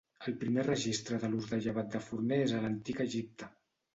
El 0.29 0.35
primer 0.43 0.63
registre 0.67 1.19
de 1.23 1.29
l'ús 1.33 1.51
de 1.51 1.59
llevat 1.65 1.91
de 1.95 2.01
forner 2.07 2.39
és 2.47 2.57
a 2.57 2.61
l'Antic 2.65 3.03
Egipte. 3.09 3.51